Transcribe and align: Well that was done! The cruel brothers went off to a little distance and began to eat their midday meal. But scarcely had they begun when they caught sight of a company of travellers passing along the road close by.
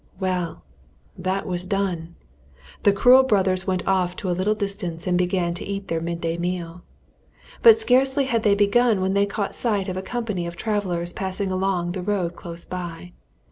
Well 0.19 0.63
that 1.15 1.45
was 1.45 1.67
done! 1.67 2.15
The 2.81 2.91
cruel 2.91 3.21
brothers 3.21 3.67
went 3.67 3.87
off 3.87 4.15
to 4.15 4.31
a 4.31 4.33
little 4.33 4.55
distance 4.55 5.05
and 5.05 5.15
began 5.15 5.53
to 5.53 5.63
eat 5.63 5.89
their 5.89 5.99
midday 6.01 6.39
meal. 6.39 6.81
But 7.61 7.77
scarcely 7.77 8.25
had 8.25 8.41
they 8.41 8.55
begun 8.55 8.99
when 9.01 9.13
they 9.13 9.27
caught 9.27 9.55
sight 9.55 9.87
of 9.87 9.97
a 9.97 10.01
company 10.01 10.47
of 10.47 10.55
travellers 10.55 11.13
passing 11.13 11.51
along 11.51 11.91
the 11.91 12.01
road 12.01 12.35
close 12.35 12.65
by. 12.65 13.11